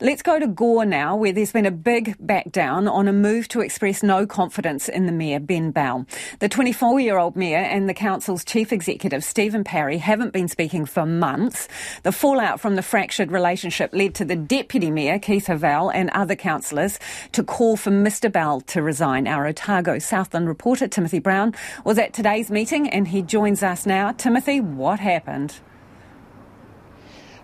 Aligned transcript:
Let's 0.00 0.22
go 0.22 0.38
to 0.38 0.46
Gore 0.46 0.84
now, 0.84 1.16
where 1.16 1.32
there's 1.32 1.50
been 1.50 1.66
a 1.66 1.72
big 1.72 2.14
back 2.24 2.52
down 2.52 2.86
on 2.86 3.08
a 3.08 3.12
move 3.12 3.48
to 3.48 3.60
express 3.60 4.00
no 4.00 4.28
confidence 4.28 4.88
in 4.88 5.06
the 5.06 5.12
Mayor, 5.12 5.40
Ben 5.40 5.72
Bell. 5.72 6.06
The 6.38 6.48
24 6.48 7.00
year 7.00 7.18
old 7.18 7.34
Mayor 7.34 7.58
and 7.58 7.88
the 7.88 7.94
Council's 7.94 8.44
Chief 8.44 8.72
Executive, 8.72 9.24
Stephen 9.24 9.64
Parry, 9.64 9.98
haven't 9.98 10.32
been 10.32 10.46
speaking 10.46 10.86
for 10.86 11.04
months. 11.04 11.66
The 12.04 12.12
fallout 12.12 12.60
from 12.60 12.76
the 12.76 12.82
fractured 12.82 13.32
relationship 13.32 13.92
led 13.92 14.14
to 14.14 14.24
the 14.24 14.36
Deputy 14.36 14.92
Mayor, 14.92 15.18
Keith 15.18 15.46
Hovell, 15.46 15.90
and 15.92 16.10
other 16.10 16.36
councillors 16.36 17.00
to 17.32 17.42
call 17.42 17.76
for 17.76 17.90
Mr 17.90 18.30
Bell 18.30 18.60
to 18.60 18.82
resign. 18.82 19.26
Our 19.26 19.48
Otago 19.48 19.98
Southland 19.98 20.46
reporter, 20.46 20.86
Timothy 20.86 21.18
Brown, 21.18 21.56
was 21.84 21.98
at 21.98 22.12
today's 22.12 22.52
meeting 22.52 22.88
and 22.88 23.08
he 23.08 23.20
joins 23.20 23.64
us 23.64 23.84
now. 23.84 24.12
Timothy, 24.12 24.60
what 24.60 25.00
happened? 25.00 25.58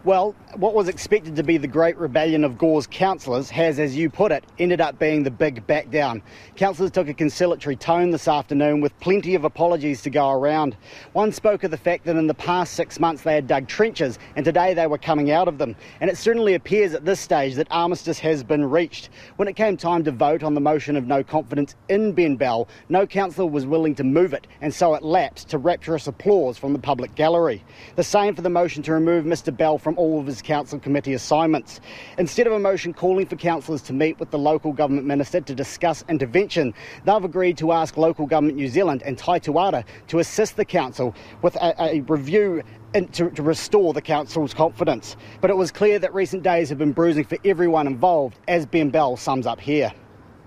Well, 0.05 0.35
what 0.57 0.75
was 0.75 0.89
expected 0.89 1.37
to 1.37 1.43
be 1.43 1.57
the 1.57 1.67
great 1.67 1.97
rebellion 1.97 2.45
of 2.45 2.59
Gore's 2.59 2.87
councillors 2.87 3.49
has, 3.49 3.79
as 3.79 3.97
you 3.97 4.11
put 4.11 4.33
it, 4.33 4.45
ended 4.59 4.79
up 4.83 4.99
being 4.99 5.23
the 5.23 5.31
big 5.31 5.67
back 5.67 5.91
down. 5.91 6.21
Councillors 6.57 6.91
took 6.91 7.09
a 7.09 7.15
conciliatory 7.15 7.75
tone 7.75 8.11
this 8.11 8.29
afternoon 8.29 8.83
with 8.83 9.01
plenty 9.01 9.35
of 9.35 9.45
apologies 9.45 10.03
to 10.03 10.11
go 10.11 10.31
around. 10.31 10.77
One 11.15 11.33
spoke 11.33 11.65
of 11.65 11.71
the 11.71 11.79
fact 11.79 12.05
that 12.05 12.17
in 12.17 12.27
the 12.27 12.35
past 12.35 12.75
six 12.75 13.01
months 13.01 13.23
they 13.23 13.35
had 13.35 13.47
dug 13.47 13.67
trenches 13.67 14.19
and 14.37 14.45
today 14.45 14.75
they 14.75 14.87
were 14.87 14.99
coming 14.99 15.31
out 15.31 15.49
of 15.49 15.57
them. 15.57 15.75
And 16.03 16.11
it 16.11 16.19
certainly 16.19 16.53
appears 16.53 16.93
at 16.93 17.07
this 17.07 17.19
stage 17.19 17.55
that 17.55 17.69
armistice 17.71 18.19
has 18.19 18.45
been 18.45 18.67
reached. 18.67 19.09
When 19.37 19.49
it 19.49 19.57
came 19.57 19.79
time 19.79 20.05
to 20.05 20.13
vote 20.13 20.43
on 20.43 20.53
the 20.53 20.61
motion 20.61 20.97
of 20.97 21.07
no 21.07 21.25
confidence 21.25 21.77
in 21.89 22.13
Ben 22.13 22.37
Bell, 22.37 22.69
no 22.91 23.07
councillor 23.07 23.49
was 23.49 23.65
willing 23.65 23.95
to 23.95 24.05
move 24.05 24.35
it, 24.35 24.47
and 24.61 24.75
so 24.75 24.95
it 24.95 25.03
lapsed 25.03 25.49
to 25.49 25.57
rapturous 25.57 26.07
applause 26.07 26.59
from 26.59 26.75
the 26.75 26.79
public 26.79 27.15
gallery. 27.15 27.65
The 27.97 28.05
same 28.05 28.35
for 28.35 28.43
the 28.43 28.51
motion 28.51 28.83
to 28.83 28.93
remove 28.93 29.25
Mr 29.25 29.57
Bell 29.57 29.79
from 29.79 29.94
all 29.97 30.21
of 30.21 30.27
his 30.27 30.43
council 30.43 30.79
committee 30.79 31.15
assignments. 31.15 31.81
Instead 32.19 32.47
of 32.47 32.53
a 32.53 32.59
motion 32.59 32.93
calling 32.93 33.27
for 33.27 33.37
councillors 33.37 33.83
to 33.83 33.93
meet 33.93 34.19
with 34.19 34.31
the 34.31 34.39
local 34.39 34.73
government 34.73 35.07
minister 35.07 35.41
to 35.41 35.55
discuss 35.55 36.05
intervention, 36.09 36.75
they've 37.05 37.25
agreed 37.25 37.57
to 37.59 37.73
ask 37.73 37.97
Local 37.97 38.27
Government 38.27 38.57
New 38.57 38.69
Zealand 38.69 39.03
and 39.05 39.17
Taituarā 39.17 39.85
to 40.09 40.19
assist 40.19 40.57
the 40.57 40.65
council 40.65 41.15
with 41.43 41.57
a, 41.57 41.75
a 41.83 42.01
review 42.03 42.63
to, 42.95 43.31
to, 43.31 43.43
restore 43.43 43.93
the 43.93 44.01
council's 44.01 44.55
confidence. 44.55 45.17
But 45.41 45.51
it 45.51 45.57
was 45.57 45.73
clear 45.73 45.99
that 45.99 46.15
recent 46.15 46.43
days 46.43 46.69
have 46.69 46.79
been 46.79 46.93
bruising 46.93 47.25
for 47.25 47.39
everyone 47.45 47.87
involved, 47.87 48.39
as 48.47 48.67
Ben 48.67 48.91
Bell 48.91 49.17
sums 49.17 49.47
up 49.47 49.61
here. 49.61 49.93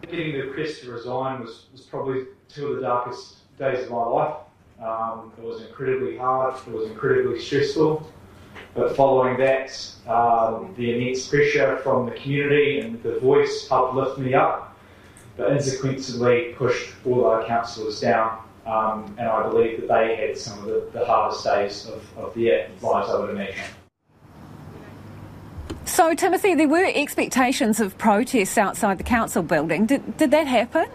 Getting 0.02 0.32
the 0.32 0.48
request 0.48 0.84
to 0.84 0.92
resign 0.92 1.42
was, 1.42 1.66
was 1.74 1.82
probably 1.82 2.26
two 2.48 2.68
of 2.68 2.76
the 2.78 2.82
darkest 2.84 3.58
days 3.58 3.84
of 3.84 3.92
my 3.92 4.06
life. 4.06 4.36
Um, 4.82 5.34
it 5.38 5.44
was 5.44 5.62
incredibly 5.62 6.18
hard, 6.18 6.56
it 6.56 6.72
was 6.72 6.90
incredibly 6.90 7.40
stressful. 7.40 8.08
But 8.78 8.96
following 8.96 9.38
that, 9.38 9.70
um, 10.08 10.76
the 10.78 10.96
immense 10.96 11.28
pressure 11.28 11.78
from 11.78 12.06
the 12.06 12.12
community 12.12 12.80
and 12.80 13.02
the 13.02 13.20
voice 13.20 13.68
helped 13.68 13.96
lift 13.96 14.20
me 14.20 14.36
up, 14.36 14.78
but 15.36 15.50
insequentially 15.50 16.56
pushed 16.56 16.94
all 17.04 17.26
our 17.26 17.44
councillors 17.46 18.00
down. 18.00 18.40
Um, 18.68 19.16
and 19.18 19.28
I 19.28 19.50
believe 19.50 19.82
that 19.82 19.88
they 19.88 20.16
had 20.16 20.38
some 20.38 20.60
of 20.60 20.66
the, 20.66 20.90
the 20.94 21.04
hardest 21.04 21.44
days 21.44 21.88
of, 21.88 22.04
of 22.18 22.36
their 22.36 22.70
lives, 22.84 23.10
I 23.10 23.20
would 23.20 23.32
imagine. 23.32 23.64
So, 25.86 26.14
Timothy, 26.14 26.54
there 26.54 26.68
were 26.68 26.86
expectations 26.86 27.80
of 27.80 27.98
protests 27.98 28.60
outside 28.60 29.00
the 29.00 29.04
council 29.04 29.42
building. 29.42 29.88
Did, 29.88 30.18
did 30.18 30.30
that 30.32 30.46
happen? 30.46 30.86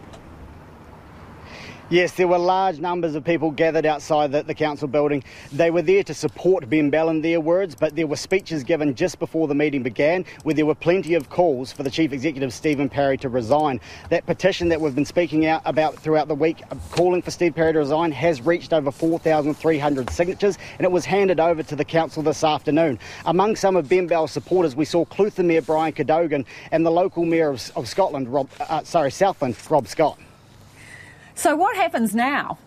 Yes, 1.92 2.12
there 2.12 2.26
were 2.26 2.38
large 2.38 2.78
numbers 2.78 3.14
of 3.16 3.22
people 3.22 3.50
gathered 3.50 3.84
outside 3.84 4.32
the, 4.32 4.42
the, 4.42 4.54
council 4.54 4.88
building. 4.88 5.22
They 5.52 5.70
were 5.70 5.82
there 5.82 6.02
to 6.04 6.14
support 6.14 6.70
Ben 6.70 6.88
Bell 6.88 7.10
in 7.10 7.20
their 7.20 7.38
words, 7.38 7.74
but 7.74 7.94
there 7.94 8.06
were 8.06 8.16
speeches 8.16 8.64
given 8.64 8.94
just 8.94 9.18
before 9.18 9.46
the 9.46 9.54
meeting 9.54 9.82
began 9.82 10.24
where 10.42 10.54
there 10.54 10.64
were 10.64 10.74
plenty 10.74 11.12
of 11.12 11.28
calls 11.28 11.70
for 11.70 11.82
the 11.82 11.90
Chief 11.90 12.14
Executive, 12.14 12.50
Stephen 12.54 12.88
Parry, 12.88 13.18
to 13.18 13.28
resign. 13.28 13.78
That 14.08 14.24
petition 14.24 14.70
that 14.70 14.80
we've 14.80 14.94
been 14.94 15.04
speaking 15.04 15.44
out 15.44 15.60
about 15.66 15.96
throughout 15.96 16.28
the 16.28 16.34
week, 16.34 16.62
uh, 16.70 16.76
calling 16.92 17.20
for 17.20 17.30
Steve 17.30 17.54
Parry 17.54 17.74
to 17.74 17.80
resign, 17.80 18.10
has 18.10 18.40
reached 18.40 18.72
over 18.72 18.90
4,300 18.90 20.08
signatures 20.08 20.56
and 20.78 20.86
it 20.86 20.90
was 20.90 21.04
handed 21.04 21.40
over 21.40 21.62
to 21.62 21.76
the 21.76 21.84
council 21.84 22.22
this 22.22 22.42
afternoon. 22.42 22.98
Among 23.26 23.54
some 23.54 23.76
of 23.76 23.90
Ben 23.90 24.06
Bell's 24.06 24.32
supporters, 24.32 24.74
we 24.74 24.86
saw 24.86 25.04
Clutha 25.04 25.44
Mayor 25.44 25.60
Brian 25.60 25.92
Cadogan 25.92 26.46
and 26.70 26.86
the 26.86 26.90
local 26.90 27.26
Mayor 27.26 27.50
of, 27.50 27.70
of 27.76 27.86
Scotland, 27.86 28.32
Rob, 28.32 28.48
uh, 28.60 28.82
sorry, 28.82 29.10
Southland, 29.10 29.58
Rob 29.70 29.86
Scott. 29.86 30.18
So, 31.34 31.56
what 31.56 31.76
happens 31.76 32.14
now? 32.14 32.58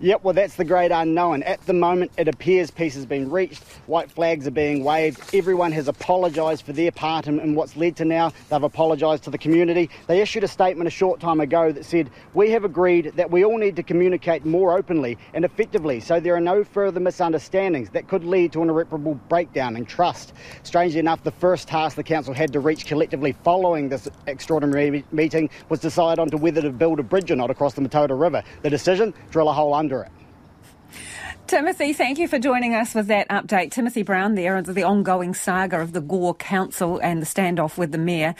Yep, 0.00 0.24
well, 0.24 0.34
that's 0.34 0.56
the 0.56 0.64
great 0.64 0.90
unknown. 0.90 1.42
At 1.44 1.64
the 1.66 1.72
moment, 1.72 2.12
it 2.18 2.28
appears 2.28 2.70
peace 2.70 2.94
has 2.94 3.06
been 3.06 3.30
reached. 3.30 3.62
White 3.86 4.10
flags 4.10 4.46
are 4.46 4.50
being 4.52 4.82
waved. 4.82 5.34
Everyone 5.34 5.72
has 5.72 5.88
apologised 5.88 6.64
for 6.64 6.72
their 6.72 6.90
part 6.90 7.26
in, 7.26 7.38
in 7.40 7.54
what's 7.54 7.76
led 7.76 7.96
to 7.96 8.04
now. 8.04 8.32
They've 8.50 8.62
apologised 8.62 9.24
to 9.24 9.30
the 9.30 9.38
community. 9.38 9.90
They 10.06 10.20
issued 10.20 10.44
a 10.44 10.48
statement 10.48 10.88
a 10.88 10.90
short 10.90 11.20
time 11.20 11.40
ago 11.40 11.70
that 11.72 11.84
said, 11.84 12.10
We 12.34 12.50
have 12.50 12.64
agreed 12.64 13.12
that 13.16 13.30
we 13.30 13.44
all 13.44 13.58
need 13.58 13.76
to 13.76 13.82
communicate 13.82 14.44
more 14.44 14.76
openly 14.76 15.18
and 15.32 15.44
effectively 15.44 16.00
so 16.00 16.18
there 16.18 16.34
are 16.34 16.40
no 16.40 16.64
further 16.64 17.00
misunderstandings 17.00 17.90
that 17.90 18.08
could 18.08 18.24
lead 18.24 18.52
to 18.52 18.62
an 18.62 18.70
irreparable 18.70 19.14
breakdown 19.28 19.76
in 19.76 19.84
trust. 19.84 20.32
Strangely 20.62 20.98
enough, 21.00 21.22
the 21.22 21.30
first 21.30 21.68
task 21.68 21.96
the 21.96 22.02
council 22.02 22.34
had 22.34 22.52
to 22.52 22.60
reach 22.60 22.86
collectively 22.86 23.32
following 23.44 23.88
this 23.88 24.08
extraordinary 24.26 25.04
meeting 25.12 25.50
was 25.68 25.80
decide 25.80 26.18
on 26.18 26.28
to 26.28 26.36
whether 26.36 26.62
to 26.62 26.70
build 26.70 26.98
a 26.98 27.02
bridge 27.02 27.30
or 27.30 27.36
not 27.36 27.50
across 27.50 27.74
the 27.74 27.80
Mataura 27.80 28.18
River. 28.18 28.42
The 28.62 28.70
decision? 28.70 29.14
Drill 29.30 29.48
a 29.48 29.52
hole 29.52 29.74
under 29.74 29.83
it. 29.92 30.10
Timothy, 31.46 31.92
thank 31.92 32.18
you 32.18 32.26
for 32.26 32.38
joining 32.38 32.74
us 32.74 32.94
with 32.94 33.06
that 33.08 33.28
update. 33.28 33.70
Timothy 33.70 34.02
Brown 34.02 34.34
there 34.34 34.56
the 34.72 34.82
ongoing 34.82 35.34
saga 35.34 35.78
of 35.78 35.92
the 35.92 36.00
Gore 36.00 36.34
Council 36.34 36.98
and 36.98 37.20
the 37.20 37.26
standoff 37.26 37.76
with 37.76 37.92
the 37.92 37.98
Mayor. 37.98 38.32